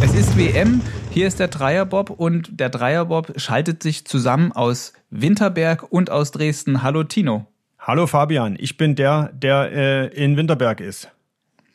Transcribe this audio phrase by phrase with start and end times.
[0.00, 5.90] Es ist WM, hier ist der Dreierbob und der Dreierbob schaltet sich zusammen aus Winterberg
[5.90, 6.84] und aus Dresden.
[6.84, 7.46] Hallo Tino.
[7.80, 11.10] Hallo Fabian, ich bin der, der äh, in Winterberg ist.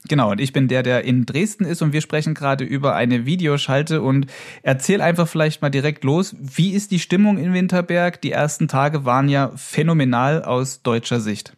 [0.07, 3.25] Genau, und ich bin der, der in Dresden ist und wir sprechen gerade über eine
[3.25, 4.27] Videoschalte und
[4.63, 8.21] erzähl einfach vielleicht mal direkt los, wie ist die Stimmung in Winterberg?
[8.21, 11.57] Die ersten Tage waren ja phänomenal aus deutscher Sicht.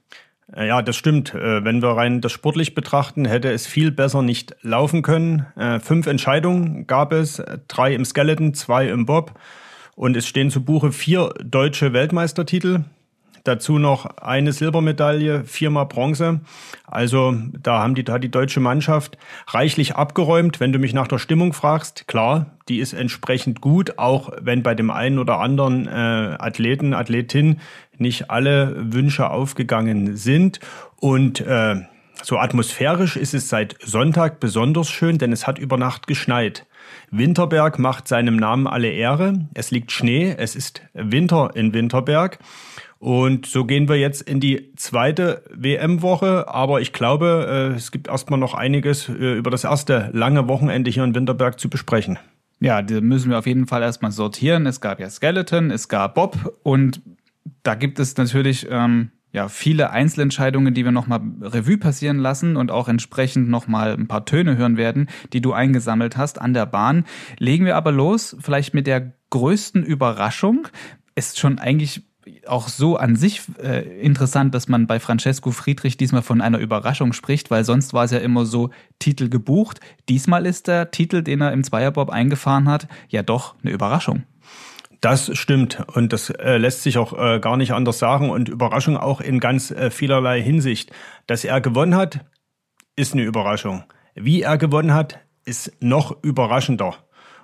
[0.51, 1.33] Äh, ja, das stimmt.
[1.33, 5.45] Äh, wenn wir rein das sportlich betrachten, hätte es viel besser nicht laufen können.
[5.55, 9.39] Äh, fünf Entscheidungen gab es, drei im Skeleton, zwei im Bob
[9.95, 12.83] und es stehen zu Buche vier deutsche Weltmeistertitel.
[13.43, 16.39] Dazu noch eine Silbermedaille, viermal Bronze.
[16.85, 19.17] Also da haben die, da die deutsche Mannschaft
[19.47, 20.61] reichlich abgeräumt.
[20.61, 24.75] Wenn du mich nach der Stimmung fragst, klar, die ist entsprechend gut, auch wenn bei
[24.75, 27.59] dem einen oder anderen äh, Athleten, Athletin
[28.03, 30.59] nicht alle Wünsche aufgegangen sind.
[30.97, 31.77] Und äh,
[32.21, 36.67] so atmosphärisch ist es seit Sonntag besonders schön, denn es hat über Nacht geschneit.
[37.09, 39.47] Winterberg macht seinem Namen alle Ehre.
[39.53, 42.39] Es liegt Schnee, es ist Winter in Winterberg.
[42.99, 46.47] Und so gehen wir jetzt in die zweite WM-Woche.
[46.47, 50.89] Aber ich glaube, äh, es gibt erstmal noch einiges äh, über das erste lange Wochenende
[50.89, 52.17] hier in Winterberg zu besprechen.
[52.61, 54.65] Ja, da müssen wir auf jeden Fall erstmal sortieren.
[54.65, 57.01] Es gab ja Skeleton, es gab Bob und
[57.63, 62.71] da gibt es natürlich ähm, ja viele Einzelentscheidungen, die wir nochmal Revue passieren lassen und
[62.71, 67.05] auch entsprechend nochmal ein paar Töne hören werden, die du eingesammelt hast an der Bahn.
[67.39, 70.67] Legen wir aber los, vielleicht mit der größten Überraschung.
[71.15, 72.03] Ist schon eigentlich
[72.47, 77.11] auch so an sich äh, interessant, dass man bei Francesco Friedrich diesmal von einer Überraschung
[77.11, 78.69] spricht, weil sonst war es ja immer so
[78.99, 79.79] Titel gebucht.
[80.07, 84.23] Diesmal ist der Titel, den er im Zweierbob eingefahren hat, ja doch eine Überraschung.
[85.03, 88.95] Das stimmt und das äh, lässt sich auch äh, gar nicht anders sagen und Überraschung
[88.95, 90.93] auch in ganz äh, vielerlei Hinsicht.
[91.27, 92.23] Dass er gewonnen hat,
[92.95, 93.83] ist eine Überraschung.
[94.15, 97.02] Wie er gewonnen hat, ist noch überraschender.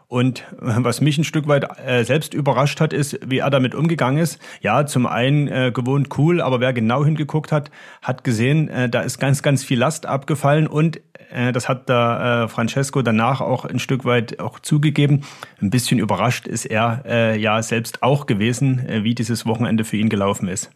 [0.09, 4.19] Und was mich ein Stück weit äh, selbst überrascht hat, ist, wie er damit umgegangen
[4.19, 4.41] ist.
[4.59, 7.69] Ja, zum einen äh, gewohnt cool, aber wer genau hingeguckt hat,
[8.01, 10.99] hat gesehen, äh, da ist ganz, ganz viel Last abgefallen und
[11.29, 15.25] äh, das hat der äh, Francesco danach auch ein Stück weit auch zugegeben.
[15.61, 20.09] Ein bisschen überrascht ist er äh, ja selbst auch gewesen, wie dieses Wochenende für ihn
[20.09, 20.71] gelaufen ist.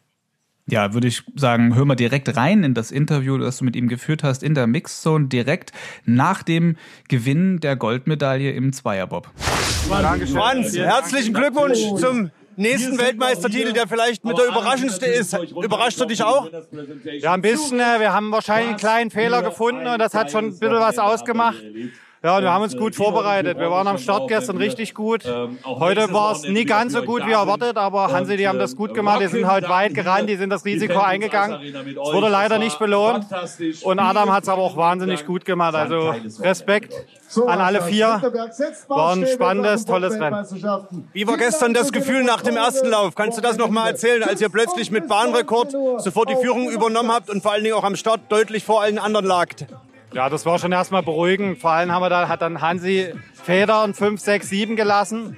[0.70, 3.90] Ja, würde ich sagen, hör mal direkt rein in das Interview, das du mit ihm
[3.90, 5.74] geführt hast, in der Mixzone, direkt
[6.06, 6.78] nach dem
[7.10, 9.30] Gewinn der Goldmedaille im Zweierbob.
[9.88, 15.38] Franz, herzlichen Glückwunsch zum nächsten Weltmeistertitel, der vielleicht mit der überraschendste ist.
[15.62, 16.50] Überrascht du dich auch?
[17.20, 17.80] Ja, ein bisschen.
[17.80, 20.98] Äh, wir haben wahrscheinlich einen kleinen Fehler gefunden und das hat schon ein bisschen was
[20.98, 21.62] ausgemacht.
[22.26, 23.60] Ja, und wir haben uns gut vorbereitet.
[23.60, 25.26] Wir waren am Start gestern richtig gut.
[25.66, 28.94] Heute war es nie ganz so gut wie erwartet, aber Hansi, die haben das gut
[28.94, 29.20] gemacht.
[29.20, 31.62] Die sind halt weit gerannt, die sind das Risiko eingegangen.
[31.62, 33.26] Es wurde leider nicht belohnt.
[33.84, 35.76] Und Adam hat es aber auch wahnsinnig gut gemacht.
[35.76, 36.94] Also Respekt
[37.46, 38.22] an alle vier.
[38.88, 41.08] War ein spannendes, tolles Rennen.
[41.12, 43.16] Wie war gestern das Gefühl nach dem ersten Lauf?
[43.16, 47.12] Kannst du das noch mal erzählen, als ihr plötzlich mit Bahnrekord sofort die Führung übernommen
[47.12, 49.66] habt und vor allen Dingen auch am Start deutlich vor allen anderen lagt?
[50.14, 51.58] Ja, das war schon erstmal beruhigend.
[51.58, 55.36] Vor allem haben wir da, hat dann Hansi Federn 5, 6, 7 gelassen.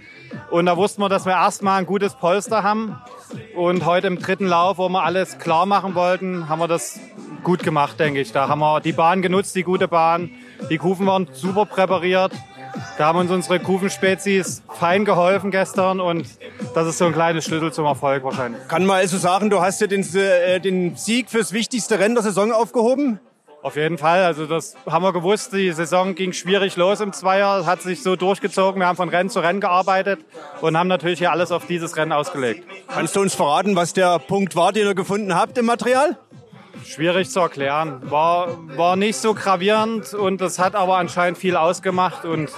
[0.52, 3.00] Und da wussten wir, dass wir erstmal ein gutes Polster haben.
[3.56, 7.00] Und heute im dritten Lauf, wo wir alles klar machen wollten, haben wir das
[7.44, 8.34] gut gemacht, denke ich.
[8.34, 10.32] Da haben wir die Bahn genutzt, die gute Bahn.
[10.70, 12.34] Die Kufen waren super präpariert.
[12.98, 16.28] Da haben uns unsere Kufenspezies fein geholfen gestern und
[16.74, 18.68] das ist so ein kleines Schlüssel zum Erfolg wahrscheinlich.
[18.68, 22.24] Kann man also sagen, du hast dir den, äh, den Sieg fürs wichtigste Rennen der
[22.24, 23.22] Saison aufgehoben?
[23.66, 24.24] Auf jeden Fall.
[24.24, 25.52] Also das haben wir gewusst.
[25.52, 27.66] Die Saison ging schwierig los im Zweier.
[27.66, 28.80] Hat sich so durchgezogen.
[28.80, 30.20] Wir haben von Rennen zu Rennen gearbeitet
[30.62, 32.64] und haben natürlich hier alles auf dieses Rennen ausgelegt.
[32.88, 36.16] Kannst du uns verraten, was der Punkt war, den ihr gefunden habt im Material?
[36.86, 38.04] Schwierig zu erklären.
[38.04, 42.24] War, war nicht so gravierend und das hat aber anscheinend viel ausgemacht.
[42.24, 42.52] Und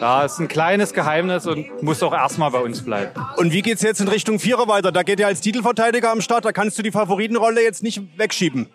[0.00, 3.12] ja, ist ein kleines Geheimnis und muss auch erstmal bei uns bleiben.
[3.36, 4.92] Und wie geht's jetzt in Richtung Vierer weiter?
[4.92, 6.46] Da geht ihr als Titelverteidiger am Start.
[6.46, 8.70] Da kannst du die Favoritenrolle jetzt nicht wegschieben.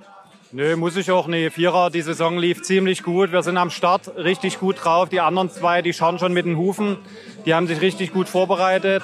[0.52, 1.54] Nö, muss ich auch nicht.
[1.54, 3.32] Vierer, die Saison lief ziemlich gut.
[3.32, 5.08] Wir sind am Start richtig gut drauf.
[5.08, 6.98] Die anderen zwei, die schauen schon mit den Hufen.
[7.46, 9.04] Die haben sich richtig gut vorbereitet.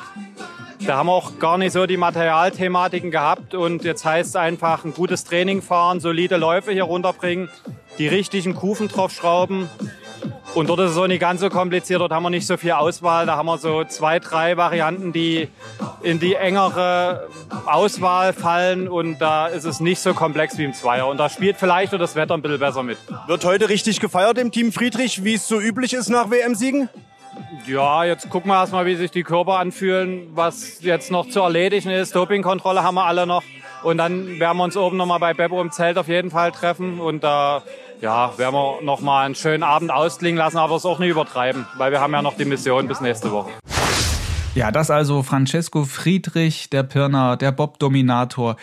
[0.88, 3.54] Da haben wir auch gar nicht so die Materialthematiken gehabt.
[3.54, 7.50] Und jetzt heißt es einfach ein gutes Training fahren, solide Läufe hier runterbringen,
[8.00, 9.70] die richtigen Kufen draufschrauben
[10.54, 12.72] und dort ist es auch nicht ganz so kompliziert, dort haben wir nicht so viel
[12.72, 13.26] Auswahl.
[13.26, 15.50] Da haben wir so zwei, drei Varianten, die
[16.02, 17.28] in die engere
[17.66, 21.08] Auswahl fallen und da ist es nicht so komplex wie im Zweier.
[21.08, 22.98] Und da spielt vielleicht das Wetter ein bisschen besser mit.
[23.28, 26.90] Wird heute richtig gefeiert im Team Friedrich, wie es so üblich ist nach WM-Siegen?
[27.68, 31.90] Ja, jetzt gucken wir erstmal, wie sich die Körper anfühlen, was jetzt noch zu erledigen
[31.90, 32.16] ist.
[32.16, 33.44] Dopingkontrolle haben wir alle noch.
[33.84, 37.00] Und dann werden wir uns oben nochmal bei Beppo im Zelt auf jeden Fall treffen.
[37.00, 37.62] Und da
[38.02, 41.66] ja, werden wir noch mal einen schönen Abend ausklingen lassen, aber es auch nicht übertreiben,
[41.78, 43.52] weil wir haben ja noch die Mission bis nächste Woche.
[44.54, 48.56] Ja, das also Francesco Friedrich, der Pirner, der Bob-Dominator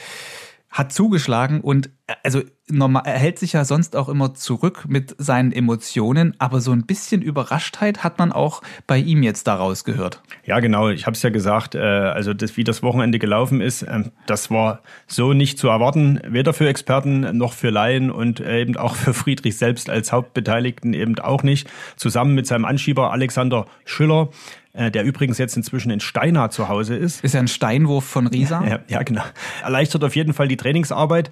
[0.70, 1.90] hat zugeschlagen und
[2.22, 6.72] also normal, er hält sich ja sonst auch immer zurück mit seinen Emotionen, aber so
[6.72, 10.22] ein bisschen Überraschtheit hat man auch bei ihm jetzt daraus gehört.
[10.44, 10.88] Ja, genau.
[10.88, 11.74] Ich habe es ja gesagt.
[11.74, 16.20] Äh, also das, wie das Wochenende gelaufen ist, äh, das war so nicht zu erwarten,
[16.26, 21.18] weder für Experten noch für Laien und eben auch für Friedrich selbst als Hauptbeteiligten eben
[21.18, 21.70] auch nicht.
[21.96, 24.30] Zusammen mit seinem Anschieber Alexander Schüller
[24.74, 27.22] äh, der übrigens jetzt inzwischen in Steinau zu Hause ist.
[27.22, 28.64] Ist ja ein Steinwurf von Riesa.
[28.66, 29.22] Ja, ja, genau.
[29.62, 31.28] Erleichtert auf jeden Fall die Trainingsarbeit.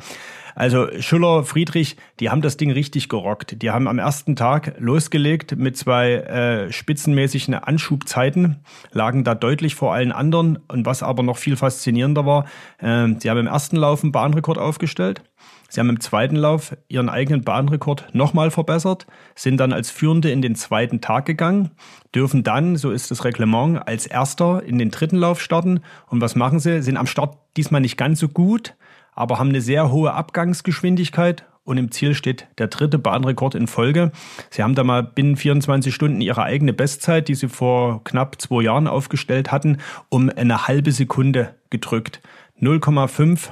[0.54, 3.62] Also Schüller, Friedrich, die haben das Ding richtig gerockt.
[3.62, 9.92] Die haben am ersten Tag losgelegt mit zwei äh, spitzenmäßigen Anschubzeiten, lagen da deutlich vor
[9.94, 10.58] allen anderen.
[10.68, 12.46] Und was aber noch viel faszinierender war,
[12.78, 15.22] äh, sie haben im ersten Lauf einen Bahnrekord aufgestellt.
[15.70, 19.06] Sie haben im zweiten Lauf ihren eigenen Bahnrekord nochmal verbessert,
[19.36, 21.70] sind dann als Führende in den zweiten Tag gegangen,
[22.12, 25.80] dürfen dann, so ist das Reglement, als Erster in den dritten Lauf starten.
[26.08, 26.82] Und was machen sie?
[26.82, 28.74] Sind am Start diesmal nicht ganz so gut,
[29.14, 34.12] aber haben eine sehr hohe Abgangsgeschwindigkeit und im Ziel steht der dritte Bahnrekord in Folge.
[34.50, 38.62] Sie haben da mal binnen 24 Stunden ihre eigene Bestzeit, die sie vor knapp zwei
[38.62, 39.78] Jahren aufgestellt hatten,
[40.08, 42.20] um eine halbe Sekunde gedrückt.
[42.60, 43.50] 0,5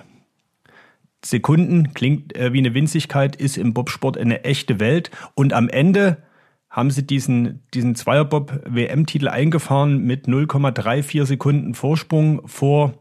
[1.24, 5.10] Sekunden klingt äh, wie eine Winzigkeit, ist im Bobsport eine echte Welt.
[5.34, 6.18] Und am Ende
[6.70, 12.94] haben sie diesen, diesen Zweierbob-WM-Titel eingefahren mit 0,34 Sekunden Vorsprung vor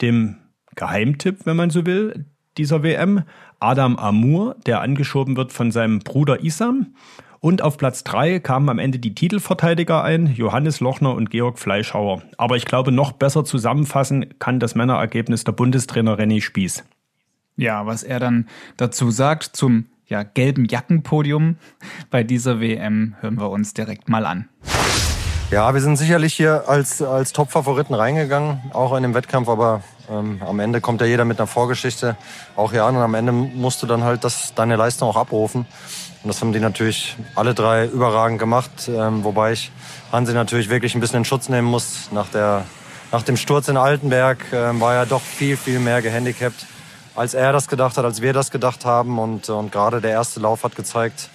[0.00, 0.36] dem
[0.76, 2.26] Geheimtipp, wenn man so will,
[2.56, 3.22] dieser WM.
[3.58, 6.94] Adam Amour, der angeschoben wird von seinem Bruder Isam.
[7.40, 12.22] Und auf Platz drei kamen am Ende die Titelverteidiger ein, Johannes Lochner und Georg Fleischhauer.
[12.38, 16.84] Aber ich glaube, noch besser zusammenfassen kann das Männerergebnis der Bundestrainer René Spieß.
[17.56, 21.56] Ja, was er dann dazu sagt zum ja, gelben Jackenpodium
[22.10, 24.48] bei dieser WM, hören wir uns direkt mal an.
[25.52, 30.42] Ja, wir sind sicherlich hier als, als Top-Favoriten reingegangen, auch in dem Wettkampf, aber ähm,
[30.44, 32.16] am Ende kommt ja jeder mit einer Vorgeschichte
[32.56, 35.64] auch hier an und am Ende musst du dann halt das, deine Leistung auch abrufen.
[36.24, 39.70] Und das haben die natürlich alle drei überragend gemacht, ähm, wobei ich
[40.10, 42.08] Hansi natürlich wirklich ein bisschen in Schutz nehmen muss.
[42.10, 42.64] Nach, der,
[43.12, 46.66] nach dem Sturz in Altenberg ähm, war er doch viel, viel mehr gehandicapt
[47.16, 49.18] als er das gedacht hat, als wir das gedacht haben.
[49.18, 51.30] Und, und gerade der erste Lauf hat gezeigt,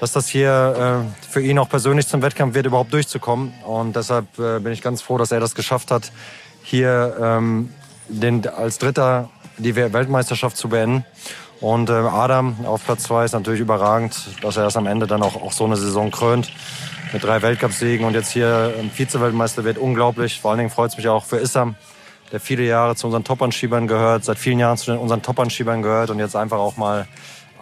[0.00, 3.52] dass das hier äh, für ihn auch persönlich zum Wettkampf wird, überhaupt durchzukommen.
[3.64, 6.10] Und deshalb äh, bin ich ganz froh, dass er das geschafft hat,
[6.62, 7.72] hier ähm,
[8.08, 11.04] den, als Dritter die Weltmeisterschaft zu beenden.
[11.60, 15.22] Und äh, Adam auf Platz zwei ist natürlich überragend, dass er das am Ende dann
[15.22, 16.50] auch, auch so eine Saison krönt.
[17.12, 20.40] Mit drei Weltcupsiegen und jetzt hier Vize-Weltmeister wird unglaublich.
[20.40, 21.74] Vor allen Dingen freut es mich auch für Issam,
[22.32, 26.20] der viele Jahre zu unseren Top-Anschiebern gehört, seit vielen Jahren zu unseren Top-Anschiebern gehört und
[26.20, 27.08] jetzt einfach auch mal,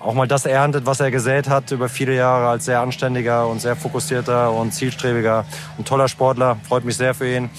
[0.01, 3.61] auch mal das erntet, was er gesät hat über viele Jahre als sehr anständiger und
[3.61, 5.45] sehr fokussierter und zielstrebiger
[5.77, 6.57] und toller Sportler.
[6.69, 7.51] Freut mich sehr für ihn.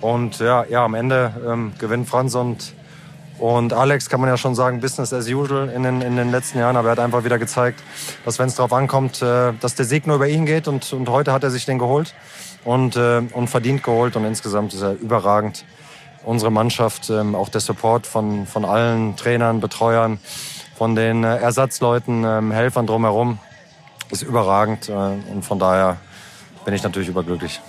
[0.00, 2.74] Und ja, ja am Ende ähm, gewinnt Franz und,
[3.38, 6.58] und Alex, kann man ja schon sagen, Business as usual in den, in den letzten
[6.58, 6.76] Jahren.
[6.76, 7.82] Aber er hat einfach wieder gezeigt,
[8.24, 10.68] dass wenn es darauf ankommt, äh, dass der Sieg nur über ihn geht.
[10.68, 12.14] Und, und heute hat er sich den geholt
[12.64, 14.16] und, äh, und verdient geholt.
[14.16, 15.64] Und insgesamt ist er überragend
[16.24, 20.18] unsere Mannschaft, ähm, auch der Support von, von allen Trainern, Betreuern,
[20.82, 23.38] von den äh, Ersatzleuten, ähm, Helfern drumherum
[24.10, 25.98] ist überragend äh, und von daher
[26.64, 27.60] bin ich natürlich überglücklich.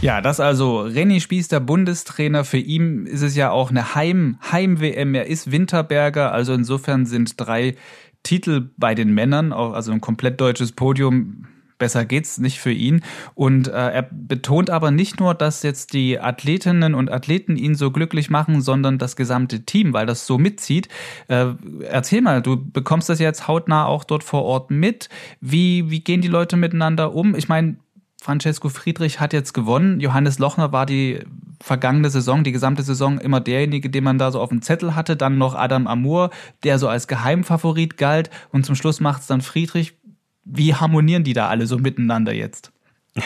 [0.00, 2.44] Ja, das also René Spieß, der Bundestrainer.
[2.44, 5.14] Für ihn ist es ja auch eine Heim, Heim-WM.
[5.14, 7.76] Er ist Winterberger, also insofern sind drei
[8.22, 11.48] Titel bei den Männern, also ein komplett deutsches Podium
[11.80, 13.02] besser geht's nicht für ihn.
[13.34, 17.90] Und äh, er betont aber nicht nur, dass jetzt die Athletinnen und Athleten ihn so
[17.90, 20.88] glücklich machen, sondern das gesamte Team, weil das so mitzieht.
[21.26, 21.46] Äh,
[21.88, 25.08] erzähl mal, du bekommst das jetzt hautnah auch dort vor Ort mit.
[25.40, 27.34] Wie, wie gehen die Leute miteinander um?
[27.34, 27.76] Ich meine,
[28.22, 29.98] Francesco Friedrich hat jetzt gewonnen.
[29.98, 31.20] Johannes Lochner war die
[31.62, 35.16] vergangene Saison, die gesamte Saison immer derjenige, den man da so auf dem Zettel hatte.
[35.16, 36.30] Dann noch Adam Amour,
[36.62, 38.30] der so als Geheimfavorit galt.
[38.50, 39.94] Und zum Schluss macht es dann Friedrich
[40.44, 42.72] wie harmonieren die da alle so miteinander jetzt?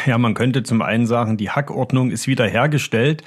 [0.06, 3.23] Ja, man könnte zum einen sagen, die Hackordnung ist wieder hergestellt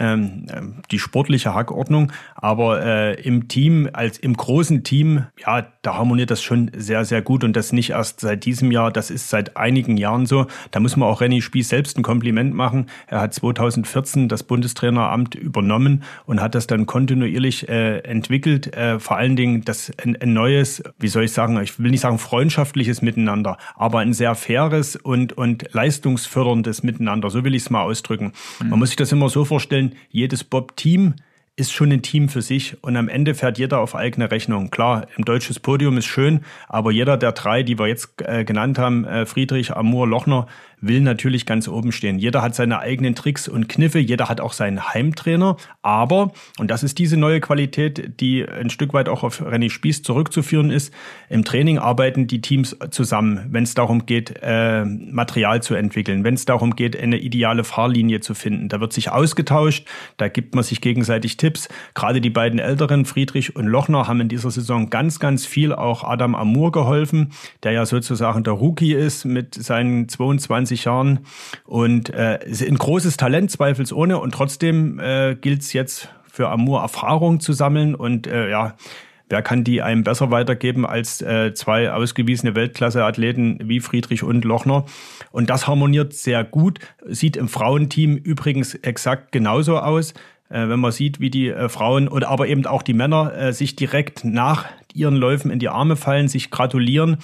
[0.00, 0.46] ähm,
[0.90, 2.10] die sportliche Hackordnung.
[2.34, 7.22] Aber äh, im Team, als im großen Team, ja, da harmoniert das schon sehr, sehr
[7.22, 10.46] gut und das nicht erst seit diesem Jahr, das ist seit einigen Jahren so.
[10.70, 12.86] Da muss man auch Renny Spieß selbst ein Kompliment machen.
[13.06, 18.74] Er hat 2014 das Bundestraineramt übernommen und hat das dann kontinuierlich äh, entwickelt.
[18.74, 22.00] Äh, vor allen Dingen das ein, ein neues, wie soll ich sagen, ich will nicht
[22.00, 27.28] sagen freundschaftliches Miteinander, aber ein sehr faires und, und leistungsförderndes Miteinander.
[27.30, 28.32] So will ich es mal ausdrücken.
[28.62, 28.70] Mhm.
[28.70, 31.14] Man muss sich das immer so vorstellen, jedes Bob-Team
[31.60, 34.70] ist schon ein Team für sich und am Ende fährt jeder auf eigene Rechnung.
[34.70, 38.78] Klar, ein deutsches Podium ist schön, aber jeder der drei, die wir jetzt äh, genannt
[38.78, 40.46] haben, äh, Friedrich, Amur, Lochner,
[40.80, 42.18] will natürlich ganz oben stehen.
[42.18, 45.56] Jeder hat seine eigenen Tricks und Kniffe, jeder hat auch seinen Heimtrainer.
[45.82, 50.02] Aber, und das ist diese neue Qualität, die ein Stück weit auch auf René Spieß
[50.02, 50.92] zurückzuführen ist,
[51.28, 56.34] im Training arbeiten die Teams zusammen, wenn es darum geht, äh, Material zu entwickeln, wenn
[56.34, 58.68] es darum geht, eine ideale Fahrlinie zu finden.
[58.68, 61.68] Da wird sich ausgetauscht, da gibt man sich gegenseitig Tipps.
[61.94, 66.04] Gerade die beiden Älteren, Friedrich und Lochner, haben in dieser Saison ganz, ganz viel auch
[66.04, 67.32] Adam Amur geholfen,
[67.62, 71.20] der ja sozusagen der Rookie ist mit seinen 22 20 Jahren
[71.64, 74.18] und äh, ein großes Talent, zweifelsohne.
[74.18, 78.76] Und trotzdem äh, gilt es jetzt für Amur Erfahrung zu sammeln und äh, ja,
[79.28, 84.84] wer kann die einem besser weitergeben als äh, zwei ausgewiesene Weltklasse-Athleten wie Friedrich und Lochner?
[85.32, 90.14] Und das harmoniert sehr gut, sieht im Frauenteam übrigens exakt genauso aus.
[90.48, 93.52] Äh, wenn man sieht, wie die äh, Frauen oder aber eben auch die Männer äh,
[93.52, 97.18] sich direkt nach ihren Läufen in die Arme fallen, sich gratulieren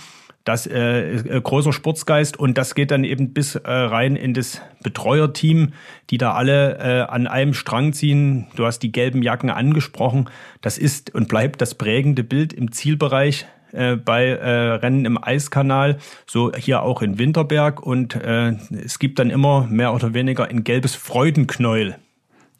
[0.46, 4.62] das äh, äh, großer Sportsgeist und das geht dann eben bis äh, rein in das
[4.82, 5.72] Betreuerteam,
[6.08, 8.46] die da alle äh, an einem Strang ziehen.
[8.54, 10.30] Du hast die gelben Jacken angesprochen.
[10.60, 15.98] Das ist und bleibt das prägende Bild im Zielbereich äh, bei äh, Rennen im Eiskanal,
[16.26, 20.62] so hier auch in Winterberg und äh, es gibt dann immer mehr oder weniger ein
[20.62, 21.96] gelbes Freudenknäuel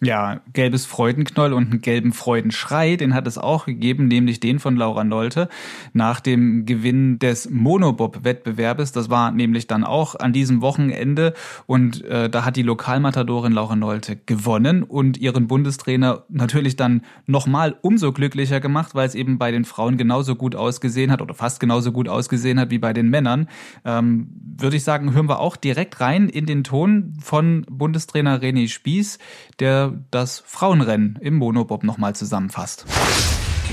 [0.03, 4.77] ja, gelbes Freudenknoll und einen gelben Freudenschrei, den hat es auch gegeben, nämlich den von
[4.77, 5.49] Laura Nolte
[5.95, 8.93] nach dem Gewinn des Monobob-Wettbewerbes.
[8.93, 11.33] Das war nämlich dann auch an diesem Wochenende
[11.65, 17.77] und äh, da hat die Lokalmatadorin Laura Nolte gewonnen und ihren Bundestrainer natürlich dann nochmal
[17.81, 21.59] umso glücklicher gemacht, weil es eben bei den Frauen genauso gut ausgesehen hat oder fast
[21.59, 23.49] genauso gut ausgesehen hat wie bei den Männern.
[23.87, 28.69] Ähm, Würde ich sagen, hören wir auch direkt rein in den Ton von Bundestrainer René
[28.69, 29.19] Spieß,
[29.59, 32.87] der das Frauenrennen im Monobob nochmal zusammenfasst.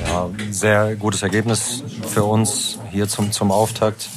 [0.05, 4.09] Ja, sehr gutes Ergebnis für uns hier zum, zum Auftakt.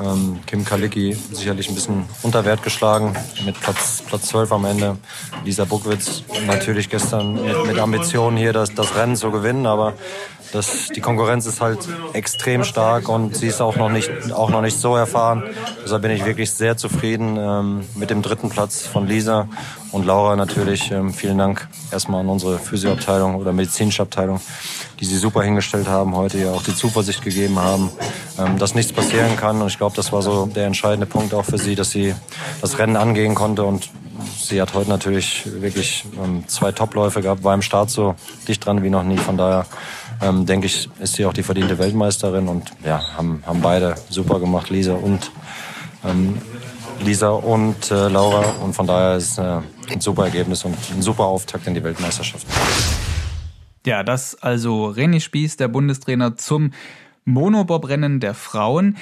[0.00, 3.14] Ähm, Kim Kalicki sicherlich ein bisschen unter Wert geschlagen
[3.44, 4.96] mit Platz, Platz 12 am Ende.
[5.44, 9.94] Lisa Buckwitz natürlich gestern mit, mit Ambitionen hier das, das Rennen zu gewinnen, aber
[10.52, 11.78] das, die Konkurrenz ist halt
[12.12, 15.42] extrem stark und sie ist auch noch nicht, auch noch nicht so erfahren.
[15.82, 19.48] Deshalb bin ich wirklich sehr zufrieden ähm, mit dem dritten Platz von Lisa
[19.92, 20.90] und Laura natürlich.
[20.90, 24.40] Ähm, vielen Dank erstmal an unsere Physioabteilung oder medizinische Abteilung,
[24.98, 27.90] die sie super hingestellt haben, heute ja auch die Zuversicht gegeben haben,
[28.38, 29.60] ähm, dass nichts passieren kann.
[29.60, 32.14] Und ich glaube, das war so der entscheidende Punkt auch für sie, dass sie
[32.60, 33.90] das Rennen angehen konnte und
[34.40, 38.14] sie hat heute natürlich wirklich ähm, zwei Topläufe gehabt, war im Start so
[38.48, 39.18] dicht dran wie noch nie.
[39.18, 39.66] Von daher
[40.20, 44.40] ähm, denke ich, ist sie auch die verdiente Weltmeisterin und ja, haben, haben beide super
[44.40, 45.30] gemacht, Lisa und
[46.04, 46.38] ähm,
[47.04, 48.44] Lisa und äh, Laura.
[48.62, 51.82] Und von daher ist es äh, ein super Ergebnis und ein super Auftakt in die
[51.82, 52.46] Weltmeisterschaft.
[53.84, 56.72] Ja, das also René Spieß, der Bundestrainer zum
[57.24, 58.96] Monobob-Rennen der Frauen.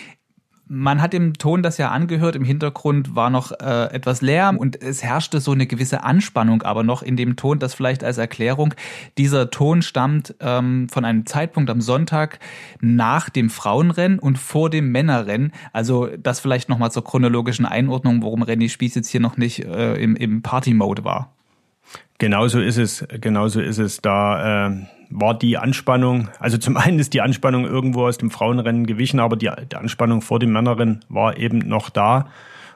[0.72, 4.80] Man hat im Ton das ja angehört, im Hintergrund war noch äh, etwas Lärm und
[4.80, 8.74] es herrschte so eine gewisse Anspannung aber noch in dem Ton, das vielleicht als Erklärung.
[9.18, 12.38] Dieser Ton stammt ähm, von einem Zeitpunkt am Sonntag
[12.80, 15.50] nach dem Frauenrennen und vor dem Männerrennen.
[15.72, 19.94] Also das vielleicht nochmal zur chronologischen Einordnung, warum René Spieß jetzt hier noch nicht äh,
[19.94, 21.32] im, im Party-Mode war.
[22.18, 24.00] Genauso ist es, genauso ist es.
[24.02, 28.86] Da äh, war die Anspannung, also zum einen ist die Anspannung irgendwo aus dem Frauenrennen
[28.86, 32.28] gewichen, aber die, die Anspannung vor dem Männerrennen war eben noch da.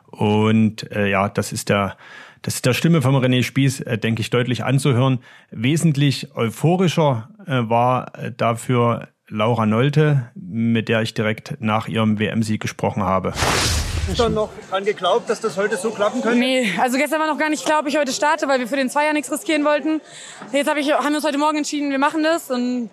[0.07, 1.97] Und äh, ja, das ist der,
[2.43, 5.21] das ist der Stimme von René Spieß, äh, denke ich, deutlich anzuhören.
[5.51, 12.61] Wesentlich euphorischer äh, war äh, dafür Laura Nolte, mit der ich direkt nach ihrem WM-Sieg
[12.61, 13.33] gesprochen habe
[14.07, 16.39] gestern noch dran geglaubt, dass das heute so klappen könnte?
[16.39, 18.77] Nee, also gestern war noch gar nicht klar, ob ich heute starte, weil wir für
[18.77, 20.01] den Zweier nichts riskieren wollten.
[20.53, 22.91] Jetzt hab ich, haben wir uns heute Morgen entschieden, wir machen das und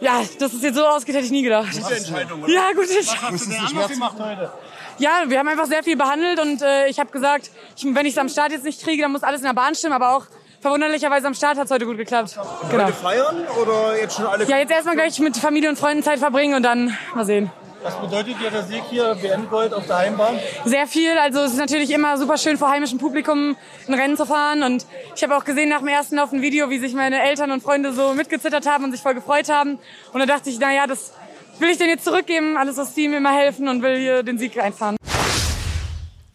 [0.00, 1.70] ja, dass es jetzt so ausgeht, hätte ich nie gedacht.
[1.72, 2.52] Gute Entscheidung, oder?
[2.52, 3.34] Ja, gute Entscheidung.
[3.34, 4.50] Was hast du anders gemacht heute?
[4.98, 8.12] Ja, wir haben einfach sehr viel behandelt und äh, ich habe gesagt, ich, wenn ich
[8.12, 10.26] es am Start jetzt nicht kriege, dann muss alles in der Bahn stimmen, aber auch
[10.60, 12.38] verwunderlicherweise am Start hat es heute gut geklappt.
[12.70, 12.84] Genau.
[12.84, 14.44] Heute feiern oder jetzt schon alle?
[14.44, 17.50] Ja, jetzt erstmal gleich mit Familie und Freunden Zeit verbringen und dann mal sehen.
[17.82, 20.38] Was bedeutet dir der Sieg hier, WM-Gold auf der Heimbahn?
[20.66, 21.16] Sehr viel.
[21.16, 23.56] Also es ist natürlich immer super schön vor heimischem Publikum
[23.88, 24.62] ein Rennen zu fahren.
[24.62, 24.84] Und
[25.16, 27.62] ich habe auch gesehen nach dem ersten Lauf ein Video, wie sich meine Eltern und
[27.62, 29.78] Freunde so mitgezittert haben und sich voll gefreut haben.
[30.12, 31.14] Und da dachte ich, naja, das
[31.58, 32.58] will ich denen jetzt zurückgeben.
[32.58, 34.96] Alles aus Team immer helfen und will hier den Sieg einfahren.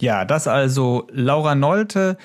[0.01, 2.17] Ja, das also Laura Nolte,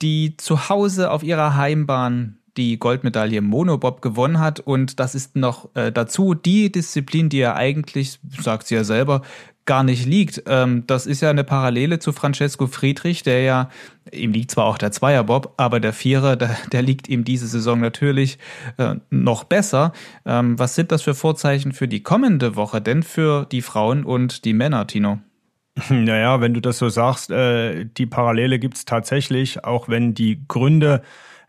[0.00, 4.60] die zu Hause auf ihrer Heimbahn die Goldmedaille im Monobob gewonnen hat.
[4.60, 9.22] Und das ist noch äh, dazu die Disziplin, die er eigentlich, sagt sie ja selber,
[9.64, 10.42] gar nicht liegt.
[10.46, 13.70] Ähm, das ist ja eine Parallele zu Francesco Friedrich, der ja,
[14.10, 17.80] ihm liegt zwar auch der Zweierbob, aber der Vierer, der, der liegt ihm diese Saison
[17.80, 18.38] natürlich
[18.78, 19.92] äh, noch besser.
[20.26, 24.44] Ähm, was sind das für Vorzeichen für die kommende Woche denn für die Frauen und
[24.44, 25.20] die Männer, Tino?
[25.88, 30.44] Naja, wenn du das so sagst, äh, die Parallele gibt es tatsächlich, auch wenn die
[30.46, 31.02] Gründe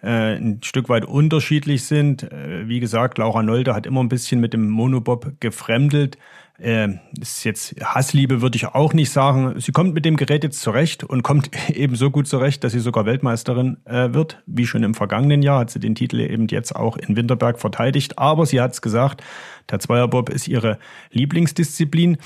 [0.04, 2.24] äh, ein Stück weit unterschiedlich sind.
[2.24, 6.18] Äh, wie gesagt, Laura Nolde hat immer ein bisschen mit dem Monobob gefremdelt.
[6.60, 9.60] Äh, ist jetzt Hassliebe, würde ich auch nicht sagen.
[9.60, 12.80] Sie kommt mit dem Gerät jetzt zurecht und kommt eben so gut zurecht, dass sie
[12.80, 14.44] sogar Weltmeisterin äh, wird.
[14.46, 18.20] Wie schon im vergangenen Jahr hat sie den Titel eben jetzt auch in Winterberg verteidigt.
[18.20, 19.24] Aber sie hat es gesagt,
[19.72, 20.78] der Zweierbob ist ihre
[21.12, 22.18] Lieblingsdisziplin.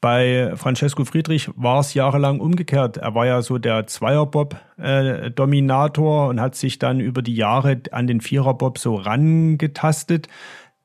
[0.00, 2.98] Bei Francesco Friedrich war es jahrelang umgekehrt.
[2.98, 8.06] Er war ja so der Zweierbob-Dominator äh, und hat sich dann über die Jahre an
[8.06, 10.28] den Viererbob so rangetastet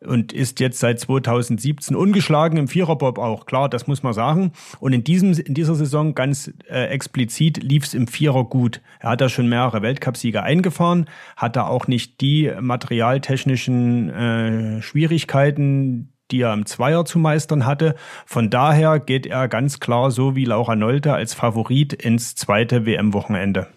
[0.03, 3.45] und ist jetzt seit 2017 ungeschlagen im Viererbob auch.
[3.45, 4.51] Klar, das muss man sagen.
[4.79, 8.81] Und in, diesem, in dieser Saison ganz äh, explizit lief es im Vierer gut.
[8.99, 16.12] Er hat da schon mehrere Weltcupsiege eingefahren, hat da auch nicht die materialtechnischen äh, Schwierigkeiten,
[16.31, 17.95] die er im Zweier zu meistern hatte.
[18.25, 23.67] Von daher geht er ganz klar so wie Laura Nolte als Favorit ins zweite WM-Wochenende.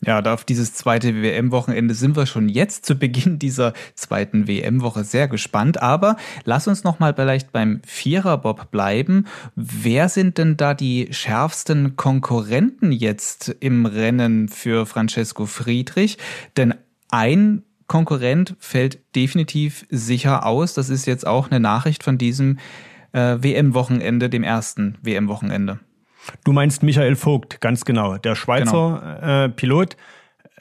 [0.00, 5.02] Ja, da auf dieses zweite WM-Wochenende sind wir schon jetzt zu Beginn dieser zweiten WM-Woche
[5.02, 5.82] sehr gespannt.
[5.82, 9.26] Aber lass uns noch mal vielleicht beim Viererbob bleiben.
[9.56, 16.16] Wer sind denn da die schärfsten Konkurrenten jetzt im Rennen für Francesco Friedrich?
[16.56, 16.74] Denn
[17.10, 20.74] ein Konkurrent fällt definitiv sicher aus.
[20.74, 22.58] Das ist jetzt auch eine Nachricht von diesem
[23.12, 25.80] äh, WM-Wochenende, dem ersten WM-Wochenende.
[26.44, 28.18] Du meinst Michael Vogt, ganz genau.
[28.18, 29.44] Der Schweizer genau.
[29.44, 29.96] Äh, Pilot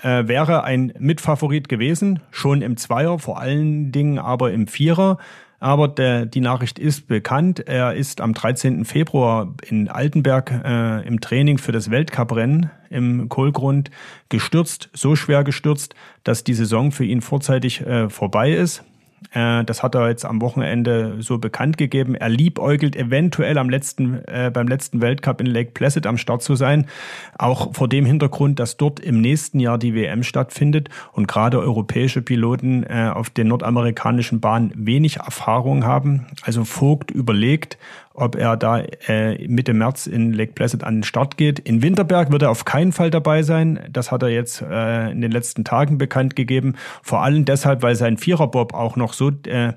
[0.01, 5.17] äh, wäre ein Mitfavorit gewesen, schon im Zweier, vor allen Dingen aber im Vierer.
[5.59, 7.67] Aber der, die Nachricht ist bekannt.
[7.67, 8.85] Er ist am 13.
[8.85, 13.89] Februar in Altenberg äh, im Training für das Weltcuprennen im Kohlgrund
[14.29, 18.83] gestürzt, so schwer gestürzt, dass die Saison für ihn vorzeitig äh, vorbei ist.
[19.31, 22.15] Äh, das hat er jetzt am Wochenende so bekannt gegeben.
[22.15, 26.55] Er liebäugelt eventuell am letzten, äh, beim letzten Weltcup in Lake Placid am Start zu
[26.55, 26.85] sein.
[27.37, 32.21] Auch vor dem Hintergrund, dass dort im nächsten Jahr die WM stattfindet und gerade europäische
[32.21, 36.27] Piloten äh, auf den nordamerikanischen Bahnen wenig Erfahrung haben.
[36.43, 37.77] Also Vogt überlegt,
[38.17, 41.59] ob er da äh, Mitte März in Lake Placid an den Start geht.
[41.59, 43.79] In Winterberg wird er auf keinen Fall dabei sein.
[43.91, 46.75] Das hat er jetzt äh, in den letzten Tagen bekannt gegeben.
[47.03, 49.73] Vor allem deshalb, weil sein Viererbob auch noch so äh,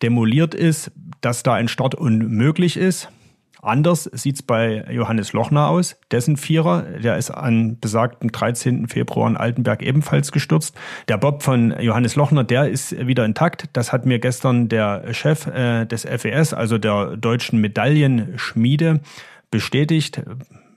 [0.00, 3.08] demoliert ist, dass da ein Start unmöglich ist.
[3.64, 5.96] Anders sieht's bei Johannes Lochner aus.
[6.10, 8.88] Dessen Vierer, der ist an besagten 13.
[8.88, 10.76] Februar in Altenberg ebenfalls gestürzt.
[11.06, 13.68] Der Bob von Johannes Lochner, der ist wieder intakt.
[13.72, 18.98] Das hat mir gestern der Chef äh, des FES, also der deutschen Medaillenschmiede,
[19.52, 20.20] bestätigt.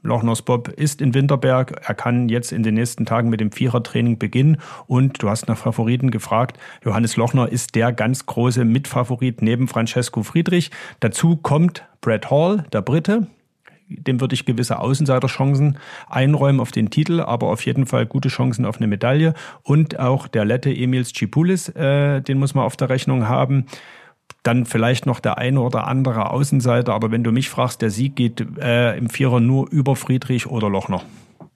[0.05, 1.81] Lochners Bob ist in Winterberg.
[1.83, 4.57] Er kann jetzt in den nächsten Tagen mit dem Vierertraining beginnen.
[4.87, 6.57] Und du hast nach Favoriten gefragt.
[6.83, 10.71] Johannes Lochner ist der ganz große Mitfavorit neben Francesco Friedrich.
[10.99, 13.27] Dazu kommt Brad Hall, der Brite.
[13.87, 15.77] Dem würde ich gewisse Außenseiterchancen
[16.09, 19.33] einräumen auf den Titel, aber auf jeden Fall gute Chancen auf eine Medaille.
[19.61, 23.65] Und auch der Lette Emils Cipoulis, äh, den muss man auf der Rechnung haben
[24.45, 26.93] dann vielleicht noch der eine oder andere Außenseiter.
[26.93, 30.69] Aber wenn du mich fragst, der Sieg geht äh, im Vierer nur über Friedrich oder
[30.69, 31.01] Lochner.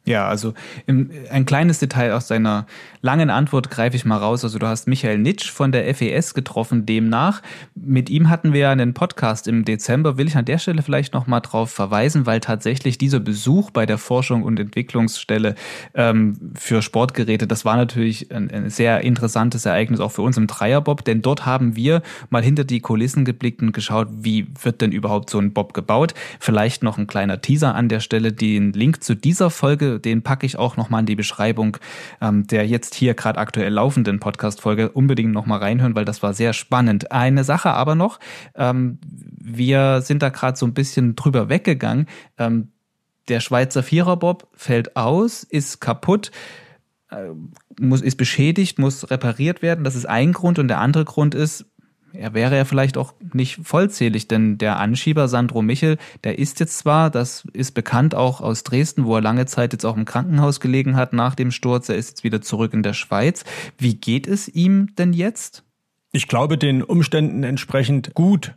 [0.09, 0.55] Ja, also
[0.87, 2.65] im, ein kleines Detail aus deiner
[3.03, 4.43] langen Antwort greife ich mal raus.
[4.43, 7.43] Also du hast Michael Nitsch von der FES getroffen, demnach.
[7.75, 10.17] Mit ihm hatten wir ja einen Podcast im Dezember.
[10.17, 13.99] Will ich an der Stelle vielleicht nochmal drauf verweisen, weil tatsächlich dieser Besuch bei der
[13.99, 15.53] Forschung und Entwicklungsstelle
[15.93, 20.47] ähm, für Sportgeräte, das war natürlich ein, ein sehr interessantes Ereignis auch für uns im
[20.47, 24.91] Dreierbob, denn dort haben wir mal hinter die Kulissen geblickt und geschaut, wie wird denn
[24.91, 26.15] überhaupt so ein Bob gebaut.
[26.39, 28.33] Vielleicht noch ein kleiner Teaser an der Stelle.
[28.33, 31.77] Den Link zu dieser Folge den packe ich auch nochmal in die Beschreibung
[32.21, 34.91] ähm, der jetzt hier gerade aktuell laufenden Podcast-Folge.
[34.91, 37.11] Unbedingt nochmal reinhören, weil das war sehr spannend.
[37.11, 38.19] Eine Sache aber noch,
[38.55, 42.07] ähm, wir sind da gerade so ein bisschen drüber weggegangen.
[42.37, 42.69] Ähm,
[43.27, 46.31] der Schweizer Viererbob fällt aus, ist kaputt
[47.11, 47.29] äh,
[47.79, 49.83] muss, ist beschädigt, muss repariert werden.
[49.83, 50.59] Das ist ein Grund.
[50.59, 51.65] Und der andere Grund ist,
[52.13, 56.77] er wäre ja vielleicht auch nicht vollzählig, denn der Anschieber Sandro Michel, der ist jetzt
[56.77, 60.59] zwar, das ist bekannt auch aus Dresden, wo er lange Zeit jetzt auch im Krankenhaus
[60.59, 63.43] gelegen hat nach dem Sturz, er ist jetzt wieder zurück in der Schweiz.
[63.77, 65.63] Wie geht es ihm denn jetzt?
[66.11, 68.55] Ich glaube, den Umständen entsprechend gut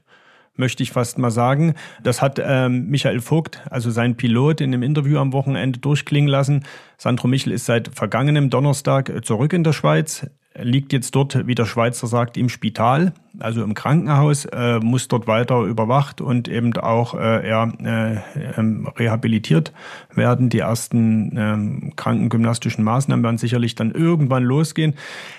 [0.54, 1.74] möchte ich fast mal sagen.
[2.02, 6.64] Das hat ähm, Michael Vogt, also sein Pilot, in einem Interview am Wochenende durchklingen lassen.
[6.98, 10.26] Sandro Michel ist seit vergangenem Donnerstag zurück in der Schweiz
[10.60, 15.26] liegt jetzt dort, wie der Schweizer sagt, im Spital, also im Krankenhaus, äh, muss dort
[15.26, 18.18] weiter überwacht und eben auch äh, ja, äh,
[18.58, 19.72] ähm, rehabilitiert
[20.14, 20.48] werden.
[20.50, 24.94] Die ersten äh, krankengymnastischen Maßnahmen werden sicherlich dann irgendwann losgehen.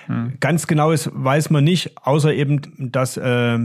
[0.07, 0.33] Mhm.
[0.39, 3.59] Ganz genau ist, weiß man nicht, außer eben, dass äh,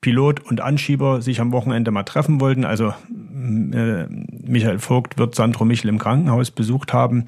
[0.00, 2.64] Pilot und Anschieber sich am Wochenende mal treffen wollten.
[2.64, 7.26] Also äh, Michael Vogt wird Sandro Michel im Krankenhaus besucht haben.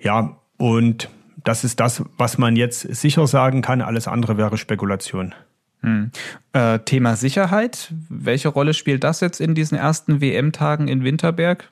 [0.00, 1.08] Ja, und
[1.44, 3.82] das ist das, was man jetzt sicher sagen kann.
[3.82, 5.34] Alles andere wäre Spekulation.
[5.80, 6.10] Hm.
[6.54, 7.92] Äh, Thema Sicherheit.
[8.08, 11.68] Welche Rolle spielt das jetzt in diesen ersten WM-Tagen in Winterberg?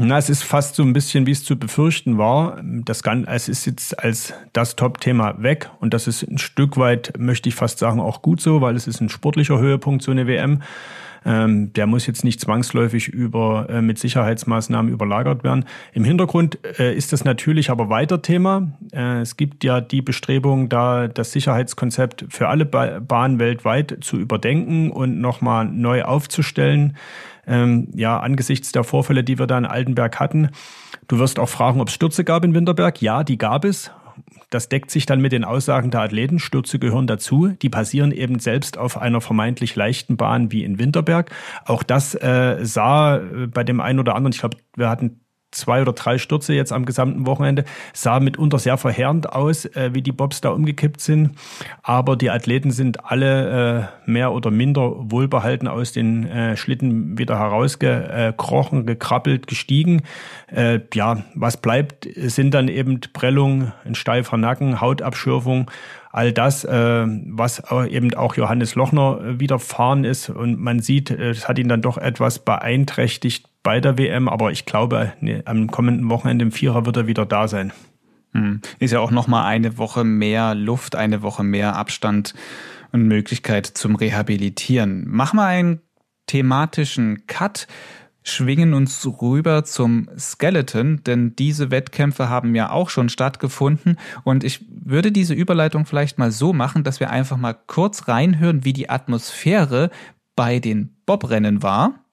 [0.00, 2.62] Na, es ist fast so ein bisschen, wie es zu befürchten war.
[2.62, 7.14] Das Ganze, es ist jetzt als das Top-Thema weg und das ist ein Stück weit,
[7.18, 10.28] möchte ich fast sagen, auch gut so, weil es ist ein sportlicher Höhepunkt, so eine
[10.28, 10.62] WM.
[11.26, 15.64] Ähm, der muss jetzt nicht zwangsläufig über, äh, mit Sicherheitsmaßnahmen überlagert werden.
[15.92, 18.70] Im Hintergrund äh, ist das natürlich aber weiter Thema.
[18.92, 24.16] Äh, es gibt ja die Bestrebung, da das Sicherheitskonzept für alle ba Bahnen weltweit zu
[24.16, 26.96] überdenken und nochmal neu aufzustellen.
[27.48, 30.50] Ähm, ja, angesichts der Vorfälle, die wir da in Altenberg hatten.
[31.08, 33.00] Du wirst auch fragen, ob es Stürze gab in Winterberg.
[33.00, 33.90] Ja, die gab es.
[34.50, 36.38] Das deckt sich dann mit den Aussagen der Athleten.
[36.38, 37.48] Stürze gehören dazu.
[37.48, 41.30] Die passieren eben selbst auf einer vermeintlich leichten Bahn wie in Winterberg.
[41.64, 45.82] Auch das äh, sah äh, bei dem einen oder anderen, ich glaube, wir hatten zwei
[45.82, 47.64] oder drei Stürze jetzt am gesamten Wochenende.
[47.92, 51.32] Sah mitunter sehr verheerend aus, äh, wie die Bobs da umgekippt sind.
[51.82, 57.38] Aber die Athleten sind alle äh, mehr oder minder wohlbehalten aus den äh, Schlitten wieder
[57.38, 60.02] herausgekrochen, gekrabbelt, gestiegen.
[60.48, 65.70] Äh, ja, was bleibt, sind dann eben Prellung, ein steifer Nacken, Hautabschürfung
[66.10, 70.30] all das, äh, was eben auch Johannes Lochner äh, widerfahren ist.
[70.30, 74.64] Und man sieht, es hat ihn dann doch etwas beeinträchtigt bei der WM, aber ich
[74.64, 75.12] glaube,
[75.44, 77.70] am kommenden Wochenende im Vierer wird er wieder da sein.
[78.32, 78.62] Hm.
[78.78, 82.32] Ist ja auch nochmal eine Woche mehr Luft, eine Woche mehr Abstand
[82.92, 85.04] und Möglichkeit zum Rehabilitieren.
[85.06, 85.82] Mach mal einen
[86.26, 87.66] thematischen Cut
[88.22, 94.64] schwingen uns rüber zum Skeleton, denn diese Wettkämpfe haben ja auch schon stattgefunden und ich
[94.70, 98.88] würde diese Überleitung vielleicht mal so machen, dass wir einfach mal kurz reinhören, wie die
[98.88, 99.90] Atmosphäre
[100.36, 102.04] bei den Bobrennen war.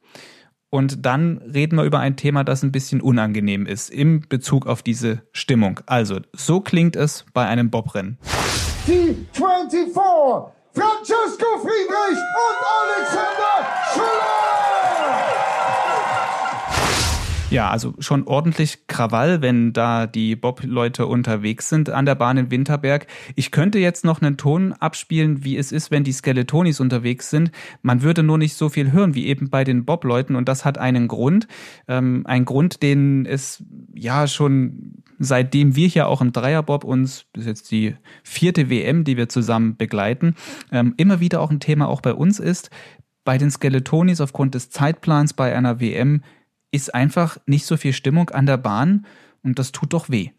[0.75, 4.83] Und dann reden wir über ein Thema, das ein bisschen unangenehm ist im Bezug auf
[4.83, 5.79] diese Stimmung.
[5.85, 8.17] Also, so klingt es bei einem Bobrennen.
[8.85, 14.54] Die 24, Francesco Friedrich und Alexander Schiller!
[17.51, 22.51] Ja, also schon ordentlich Krawall, wenn da die Bob-Leute unterwegs sind an der Bahn in
[22.51, 23.05] Winterberg.
[23.35, 27.51] Ich könnte jetzt noch einen Ton abspielen, wie es ist, wenn die Skeletonis unterwegs sind.
[27.83, 30.79] Man würde nur nicht so viel hören wie eben bei den Bob-Leuten und das hat
[30.79, 31.47] einen Grund.
[31.87, 37.45] Ähm, ein Grund, den es ja schon seitdem wir hier auch im Dreierbob uns, bis
[37.45, 40.35] jetzt die vierte WM, die wir zusammen begleiten,
[40.71, 42.69] ähm, immer wieder auch ein Thema auch bei uns ist.
[43.23, 46.21] Bei den Skeletonis aufgrund des Zeitplans bei einer WM
[46.75, 49.05] ist einfach nicht so viel Stimmung an der Bahn
[49.43, 50.29] und das tut doch weh.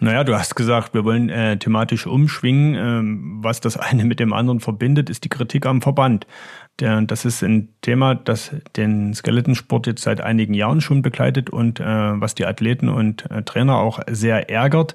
[0.00, 2.74] Naja, du hast gesagt, wir wollen äh, thematisch umschwingen.
[2.74, 6.26] Ähm, was das eine mit dem anderen verbindet, ist die Kritik am Verband.
[6.80, 11.80] Der, das ist ein Thema, das den Skeletonsport jetzt seit einigen Jahren schon begleitet und
[11.80, 14.94] äh, was die Athleten und äh, Trainer auch sehr ärgert,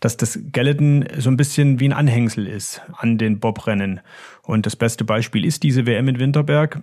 [0.00, 4.00] dass das Skeleton so ein bisschen wie ein Anhängsel ist an den Bobrennen.
[4.42, 6.82] Und das beste Beispiel ist diese WM in Winterberg.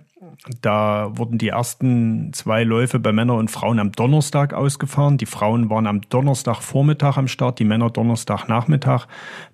[0.60, 5.18] Da wurden die ersten zwei Läufe bei Männern und Frauen am Donnerstag ausgefahren.
[5.18, 9.06] Die Frauen waren am Donnerstagvormittag am Start, die Männer Donnerstagnachmittag.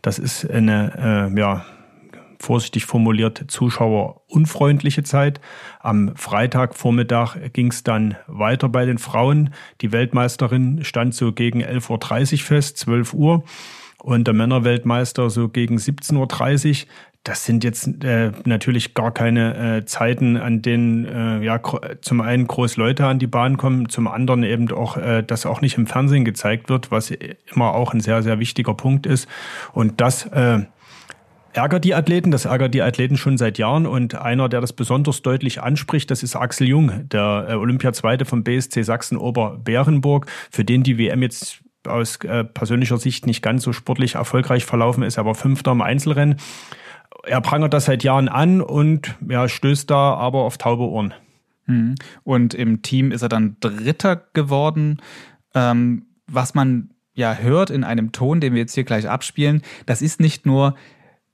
[0.02, 1.64] Das ist eine, äh, ja,
[2.40, 5.40] vorsichtig formuliert, zuschauerunfreundliche Zeit.
[5.78, 9.50] Am Freitagvormittag ging es dann weiter bei den Frauen.
[9.82, 13.44] Die Weltmeisterin stand so gegen 11.30 Uhr fest, 12 Uhr.
[14.02, 16.16] Und der Männerweltmeister so gegen 17.30
[16.70, 16.88] Uhr.
[17.22, 21.60] Das sind jetzt äh, natürlich gar keine äh, Zeiten, an denen äh, ja
[22.00, 25.60] zum einen groß Leute an die Bahn kommen, zum anderen eben auch, äh, dass auch
[25.60, 29.28] nicht im Fernsehen gezeigt wird, was immer auch ein sehr, sehr wichtiger Punkt ist.
[29.74, 30.60] Und das äh,
[31.52, 35.22] ärgert die Athleten, das ärgert die Athleten schon seit Jahren und einer, der das besonders
[35.22, 40.82] deutlich anspricht, das ist Axel Jung, der äh, Olympiazweite vom BSC Sachsen Ober-Bärenburg, für den
[40.82, 45.34] die WM jetzt aus äh, persönlicher Sicht nicht ganz so sportlich erfolgreich verlaufen ist, aber
[45.34, 46.36] Fünfter im Einzelrennen.
[47.24, 51.14] Er prangert das seit Jahren an und ja, stößt da aber auf taube Ohren.
[51.66, 51.94] Mhm.
[52.24, 55.00] Und im Team ist er dann Dritter geworden.
[55.54, 60.02] Ähm, was man ja hört in einem Ton, den wir jetzt hier gleich abspielen, das
[60.02, 60.74] ist nicht nur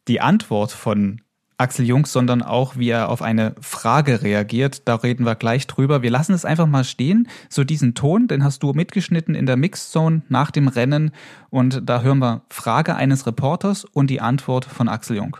[0.08, 1.20] die Antwort von
[1.58, 4.86] Axel Jung, sondern auch, wie er auf eine Frage reagiert.
[4.86, 6.02] Da reden wir gleich drüber.
[6.02, 7.28] Wir lassen es einfach mal stehen.
[7.48, 11.12] So diesen Ton, den hast du mitgeschnitten in der Mixzone nach dem Rennen.
[11.48, 15.38] Und da hören wir Frage eines Reporters und die Antwort von Axel Jung.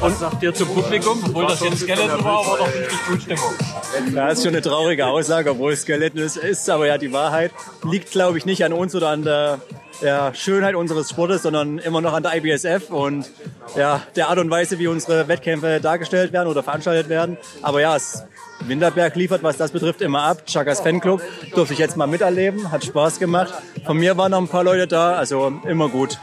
[0.00, 1.18] Was sagt ihr zum Publikum?
[1.24, 4.14] Obwohl das jetzt Skeleton war, war doch richtig gut Stimmung.
[4.14, 6.68] Ja, ist schon eine traurige Aussage, obwohl es Skeleton ist, ist.
[6.68, 7.52] Aber ja, die Wahrheit
[7.82, 9.60] liegt, glaube ich, nicht an uns oder an der
[10.00, 13.30] ja, Schönheit unseres Sportes, sondern immer noch an der IBSF und
[13.76, 17.36] ja, der Art und Weise, wie unsere Wettkämpfe dargestellt werden oder veranstaltet werden.
[17.62, 18.24] Aber ja, es
[18.64, 20.42] Winterberg liefert, was das betrifft, immer ab.
[20.46, 21.20] Chagas Fanclub
[21.54, 23.52] durfte ich jetzt mal miterleben, hat Spaß gemacht.
[23.84, 26.18] Von mir waren noch ein paar Leute da, also immer gut.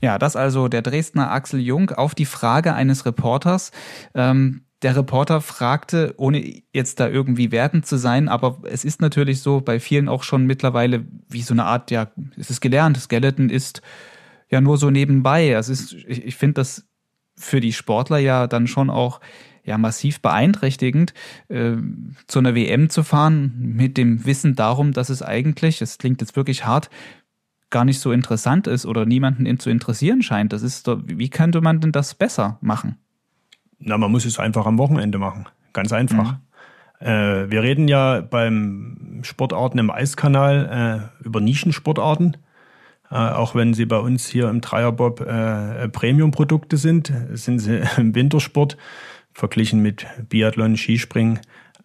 [0.00, 3.72] Ja, das also der Dresdner Axel Jung auf die Frage eines Reporters.
[4.14, 9.40] Ähm, der Reporter fragte, ohne jetzt da irgendwie wertend zu sein, aber es ist natürlich
[9.40, 13.50] so bei vielen auch schon mittlerweile wie so eine Art, ja, es ist gelernt, Skeleton
[13.50, 13.82] ist
[14.48, 15.50] ja nur so nebenbei.
[15.50, 16.86] Es ist, ich, ich finde das
[17.36, 19.20] für die Sportler ja dann schon auch
[19.64, 21.12] ja massiv beeinträchtigend,
[21.48, 21.76] äh,
[22.26, 26.36] zu einer WM zu fahren mit dem Wissen darum, dass es eigentlich, es klingt jetzt
[26.36, 26.88] wirklich hart,
[27.70, 30.52] gar nicht so interessant ist oder niemanden zu interessieren scheint.
[30.52, 32.96] Das ist doch, wie könnte man denn das besser machen?
[33.78, 35.46] Na, man muss es einfach am Wochenende machen.
[35.72, 36.32] Ganz einfach.
[36.32, 37.06] Mhm.
[37.06, 42.36] Äh, wir reden ja beim Sportarten im Eiskanal äh, über Nischensportarten.
[43.10, 48.14] Äh, auch wenn sie bei uns hier im Dreierbob äh, Premium-Produkte sind, sind sie im
[48.14, 48.76] Wintersport
[49.32, 51.40] verglichen mit Biathlon, Skispringen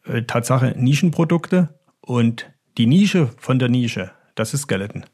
[0.05, 1.69] äh, Tatsache Nischenprodukte.
[2.01, 5.05] Und die Nische von der Nische, das ist Skeleton.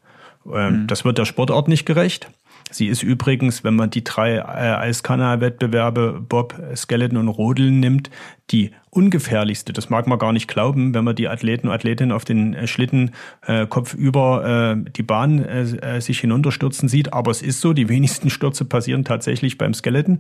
[0.52, 0.88] Ähm, mhm.
[0.88, 2.32] Das wird der Sportart nicht gerecht.
[2.72, 8.12] Sie ist übrigens, wenn man die drei äh, Eiskanal-Wettbewerbe Bob, Skeleton und Rodeln nimmt,
[8.52, 9.74] die ungefährlichste.
[9.74, 12.68] Das mag man gar nicht glauben, wenn man die Athleten und Athletinnen auf den äh,
[12.68, 13.12] Schlitten
[13.46, 17.12] äh, kopfüber äh, die Bahn äh, äh, sich hinunterstürzen sieht.
[17.12, 20.20] Aber es ist so, die wenigsten Stürze passieren tatsächlich beim Skeleton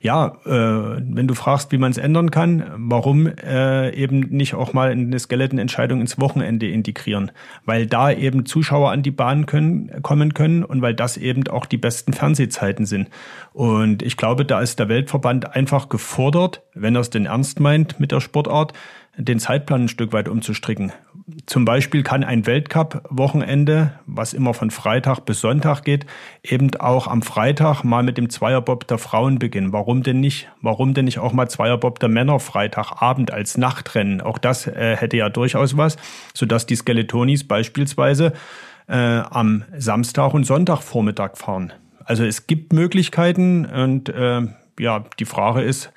[0.00, 4.72] ja, äh, wenn du fragst, wie man es ändern kann, warum äh, eben nicht auch
[4.72, 7.32] mal eine Skeleton-Entscheidung ins Wochenende integrieren?
[7.64, 11.66] Weil da eben Zuschauer an die Bahn können, kommen können und weil das eben auch
[11.66, 13.08] die besten Fernsehzeiten sind.
[13.52, 17.98] Und ich glaube, da ist der Weltverband einfach gefordert, wenn er es denn ernst meint
[17.98, 18.74] mit der Sportart,
[19.16, 20.92] den Zeitplan ein Stück weit umzustricken.
[21.44, 26.06] Zum Beispiel kann ein Weltcup-Wochenende, was immer von Freitag bis Sonntag geht,
[26.42, 29.72] eben auch am Freitag mal mit dem Zweierbob der Frauen beginnen.
[29.72, 30.48] Warum denn nicht?
[30.62, 34.22] Warum denn nicht auch mal Zweierbob der Männer Freitagabend als Nachtrennen?
[34.22, 35.98] Auch das äh, hätte ja durchaus was,
[36.32, 38.32] sodass die Skeletonis beispielsweise
[38.88, 41.74] äh, am Samstag und Sonntagvormittag fahren.
[42.04, 44.46] Also es gibt Möglichkeiten und äh,
[44.80, 45.92] ja, die Frage ist,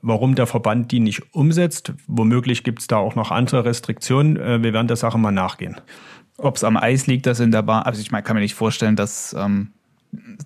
[0.00, 1.92] warum der Verband die nicht umsetzt.
[2.06, 4.36] Womöglich gibt es da auch noch andere Restriktionen.
[4.36, 5.80] Äh, wir werden der Sache mal nachgehen.
[6.38, 8.54] Ob es am Eis liegt, das in der Bahn, also ich meine, kann mir nicht
[8.54, 9.72] vorstellen, dass ähm,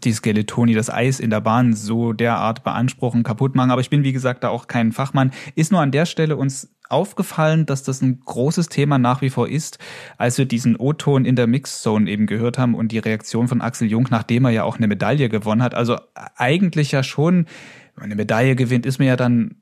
[0.05, 3.71] die Skeletoni das Eis in der Bahn so derart beanspruchen, kaputt machen.
[3.71, 5.33] Aber ich bin, wie gesagt, da auch kein Fachmann.
[5.55, 9.49] Ist nur an der Stelle uns aufgefallen, dass das ein großes Thema nach wie vor
[9.49, 9.79] ist,
[10.19, 13.89] als wir diesen O-Ton in der Mixzone eben gehört haben und die Reaktion von Axel
[13.89, 15.75] Jung, nachdem er ja auch eine Medaille gewonnen hat.
[15.75, 15.97] Also
[16.37, 17.47] eigentlich ja schon
[17.97, 19.57] eine Medaille gewinnt, ist mir ja dann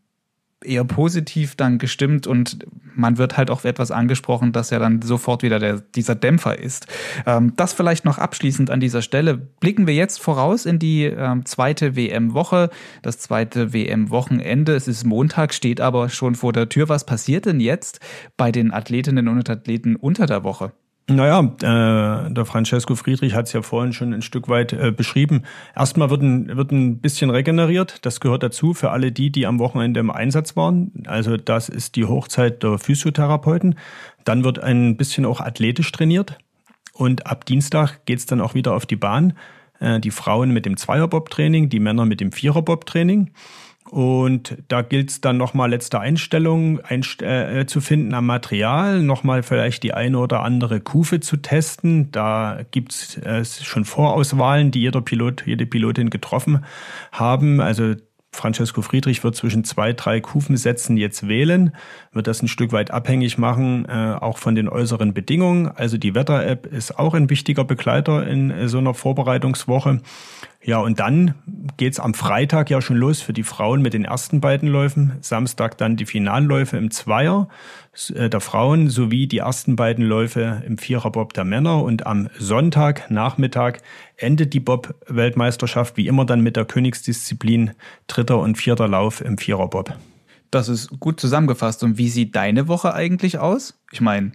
[0.65, 2.59] eher positiv dann gestimmt und
[2.95, 6.87] man wird halt auch etwas angesprochen, dass ja dann sofort wieder der, dieser Dämpfer ist.
[7.27, 9.37] Ähm, das vielleicht noch abschließend an dieser Stelle.
[9.37, 12.71] Blicken wir jetzt voraus in die ähm, zweite WM-Woche,
[13.03, 14.75] das zweite WM-Wochenende.
[14.75, 16.89] Es ist Montag, steht aber schon vor der Tür.
[16.89, 18.01] Was passiert denn jetzt
[18.37, 20.73] bei den Athletinnen und Athleten unter der Woche?
[21.07, 25.43] Naja, äh, der Francesco Friedrich hat es ja vorhin schon ein Stück weit äh, beschrieben.
[25.77, 27.99] Erstmal wird ein, wird ein bisschen regeneriert.
[28.07, 30.93] Das gehört dazu für alle die, die am Wochenende im Einsatz waren.
[31.07, 33.79] Also das ist die Hochzeit der Physiotherapeuten.
[34.25, 36.39] Dann wird ein bisschen auch athletisch trainiert.
[36.95, 39.35] Und ab Dienstag geht's dann auch wieder auf die Bahn.
[39.81, 43.31] Äh, die Frauen mit dem Zweierbob-Training, die Männer mit dem Viererbob-Training.
[43.91, 49.43] Und da gilt es dann nochmal letzte Einstellungen einst äh, zu finden am Material, nochmal
[49.43, 52.11] vielleicht die eine oder andere Kufe zu testen.
[52.11, 56.65] Da gibt es äh, schon Vorauswahlen, die jeder Pilot, jede Pilotin getroffen
[57.13, 57.61] haben.
[57.61, 57.95] Also
[58.35, 61.73] Francesco Friedrich wird zwischen zwei, drei Kufensätzen jetzt wählen,
[62.13, 65.69] wird das ein Stück weit abhängig machen, äh, auch von den äußeren Bedingungen.
[65.69, 70.01] Also die Wetter-App ist auch ein wichtiger Begleiter in äh, so einer Vorbereitungswoche.
[70.67, 71.35] Ja, und dann
[71.77, 75.13] geht's am Freitag ja schon los für die Frauen mit den ersten beiden Läufen.
[75.21, 77.49] Samstag dann die Finalläufe im Zweier
[78.15, 81.83] äh, der Frauen sowie die ersten beiden Läufe im Viererbob der Männer.
[81.83, 83.83] Und am Sonntag Nachmittag
[84.17, 87.73] endet die Bob-Weltmeisterschaft wie immer dann mit der Königsdisziplin
[88.07, 89.93] dritter und vierter Lauf im Viererbob.
[90.51, 91.85] Das ist gut zusammengefasst.
[91.85, 93.79] Und wie sieht deine Woche eigentlich aus?
[93.93, 94.33] Ich meine,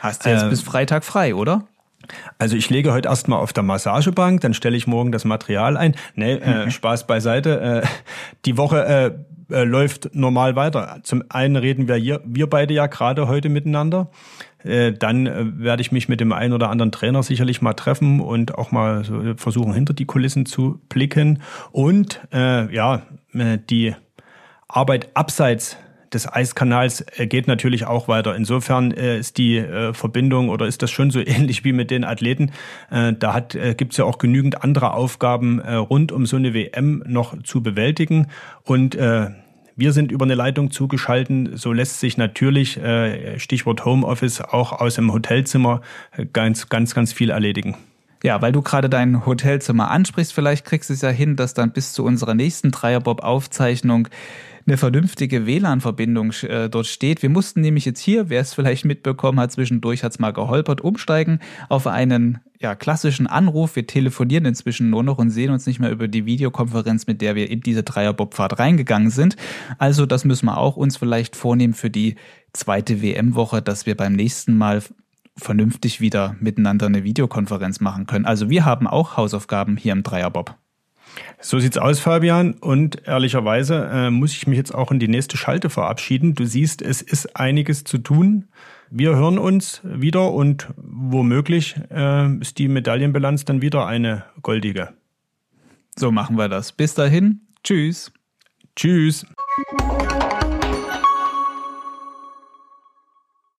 [0.00, 1.68] hast du jetzt äh, bis Freitag frei, oder?
[2.38, 5.94] Also ich lege heute erstmal auf der Massagebank, dann stelle ich morgen das Material ein.
[6.14, 7.82] Nee, äh, Spaß beiseite.
[7.82, 7.86] Äh,
[8.44, 9.10] die Woche äh,
[9.50, 11.00] äh, läuft normal weiter.
[11.02, 14.10] Zum einen reden wir hier, wir beide ja gerade heute miteinander.
[14.62, 18.20] Äh, dann äh, werde ich mich mit dem einen oder anderen Trainer sicherlich mal treffen
[18.20, 21.42] und auch mal so versuchen, hinter die Kulissen zu blicken.
[21.72, 23.94] Und äh, ja, äh, die
[24.68, 25.78] Arbeit abseits
[26.12, 28.34] des Eiskanals äh, geht natürlich auch weiter.
[28.34, 32.04] Insofern äh, ist die äh, Verbindung oder ist das schon so ähnlich wie mit den
[32.04, 32.52] Athleten.
[32.90, 37.42] Da hat, gibt es ja auch genügend andere Aufgaben rund um so eine WM noch
[37.42, 38.28] zu bewältigen.
[38.64, 41.56] Und wir sind über eine Leitung zugeschalten.
[41.56, 42.80] So lässt sich natürlich,
[43.36, 45.80] Stichwort Homeoffice, auch aus dem Hotelzimmer
[46.32, 47.76] ganz, ganz, ganz viel erledigen.
[48.22, 51.72] Ja, weil du gerade dein Hotelzimmer ansprichst, vielleicht kriegst du es ja hin, dass dann
[51.72, 54.08] bis zu unserer nächsten Dreierbob-Aufzeichnung
[54.68, 57.22] eine vernünftige WLAN-Verbindung äh, dort steht.
[57.22, 60.82] Wir mussten nämlich jetzt hier, wer es vielleicht mitbekommen hat, zwischendurch hat es mal geholpert,
[60.82, 63.76] umsteigen auf einen ja, klassischen Anruf.
[63.76, 67.34] Wir telefonieren inzwischen nur noch und sehen uns nicht mehr über die Videokonferenz, mit der
[67.34, 69.36] wir in diese Dreierbobfahrt reingegangen sind.
[69.78, 72.16] Also das müssen wir auch uns vielleicht vornehmen für die
[72.52, 74.82] zweite WM-Woche, dass wir beim nächsten Mal
[75.38, 78.26] vernünftig wieder miteinander eine Videokonferenz machen können.
[78.26, 80.56] Also wir haben auch Hausaufgaben hier im Dreierbob.
[81.40, 82.54] So sieht's aus, Fabian.
[82.54, 86.34] Und ehrlicherweise äh, muss ich mich jetzt auch in die nächste Schalte verabschieden.
[86.34, 88.48] Du siehst, es ist einiges zu tun.
[88.90, 94.94] Wir hören uns wieder und womöglich äh, ist die Medaillenbilanz dann wieder eine goldige.
[95.96, 96.72] So machen wir das.
[96.72, 97.40] Bis dahin.
[97.62, 98.12] Tschüss.
[98.76, 99.26] Tschüss.